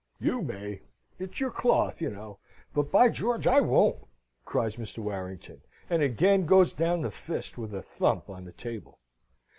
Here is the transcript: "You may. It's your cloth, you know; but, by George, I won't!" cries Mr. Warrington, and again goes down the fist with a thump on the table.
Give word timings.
"You 0.19 0.41
may. 0.41 0.81
It's 1.19 1.39
your 1.39 1.51
cloth, 1.51 2.01
you 2.01 2.09
know; 2.09 2.39
but, 2.73 2.89
by 2.91 3.07
George, 3.09 3.45
I 3.45 3.61
won't!" 3.61 4.03
cries 4.45 4.77
Mr. 4.77 4.97
Warrington, 4.97 5.61
and 5.91 6.01
again 6.01 6.47
goes 6.47 6.73
down 6.73 7.01
the 7.03 7.11
fist 7.11 7.55
with 7.55 7.71
a 7.71 7.83
thump 7.83 8.27
on 8.27 8.45
the 8.45 8.51
table. 8.51 8.97